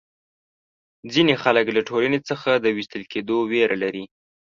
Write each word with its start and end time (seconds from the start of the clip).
ځینې 1.13 1.33
خلک 1.43 1.65
له 1.75 1.81
ټولنې 1.89 2.19
څخه 2.29 2.51
د 2.63 2.65
وېستل 2.75 3.03
کېدو 3.13 3.37
وېره 3.51 3.77
لري. 3.83 4.03